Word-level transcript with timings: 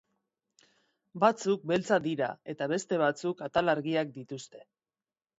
Batzuk 1.23 1.67
beltzak 1.71 2.01
dira 2.07 2.29
eta 2.53 2.67
beste 2.71 2.99
batzuk 3.01 3.43
atal 3.49 3.73
argiak 3.75 4.15
dituzte. 4.17 4.63